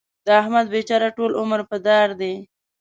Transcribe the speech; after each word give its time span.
د 0.25 0.27
احمد 0.41 0.65
بېچاره 0.73 1.09
ټول 1.17 1.31
عمر 1.41 1.59
په 1.69 1.77
دار 1.87 2.09
دی. 2.21 2.33